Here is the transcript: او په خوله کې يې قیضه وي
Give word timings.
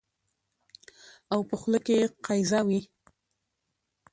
او 1.33 1.39
په 1.49 1.55
خوله 1.59 1.79
کې 1.85 1.93
يې 1.99 2.05
قیضه 2.25 2.59
وي 2.67 2.81